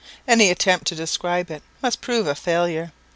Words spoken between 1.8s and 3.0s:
must prove a failure.